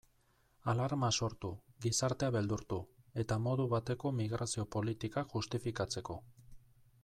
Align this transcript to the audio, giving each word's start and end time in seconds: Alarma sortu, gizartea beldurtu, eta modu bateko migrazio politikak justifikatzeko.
Alarma 0.71 1.09
sortu, 1.25 1.51
gizartea 1.85 2.31
beldurtu, 2.37 2.81
eta 3.25 3.39
modu 3.49 3.69
bateko 3.77 4.15
migrazio 4.23 4.67
politikak 4.77 5.37
justifikatzeko. 5.39 6.21